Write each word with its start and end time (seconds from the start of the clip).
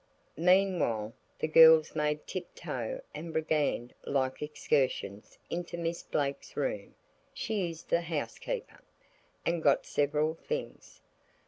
Meanwhile, 0.37 1.13
the 1.37 1.47
girls 1.47 1.95
made 1.95 2.25
tiptoe 2.25 3.01
and 3.13 3.31
brigand 3.31 3.93
like 4.03 4.41
excursions 4.41 5.37
into 5.47 5.77
Miss 5.77 6.01
Blake's 6.01 6.57
room 6.57 6.95
(she 7.35 7.69
is 7.69 7.83
the 7.83 8.01
housekeeper) 8.01 8.81
and 9.45 9.61
got 9.61 9.85
several 9.85 10.33
things. 10.33 11.01